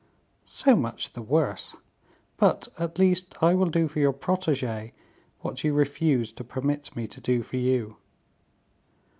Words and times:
"So 0.47 0.75
much 0.75 1.13
the 1.13 1.21
worse; 1.21 1.75
but, 2.37 2.67
at 2.79 2.97
least, 2.97 3.35
I 3.39 3.53
will 3.53 3.69
do 3.69 3.87
for 3.87 3.99
your 3.99 4.13
protege 4.13 4.93
what 5.41 5.63
you 5.63 5.73
refuse 5.73 6.33
to 6.33 6.43
permit 6.43 6.95
me 6.95 7.05
to 7.05 7.21
do 7.21 7.43
for 7.43 7.57
you." 7.57 7.97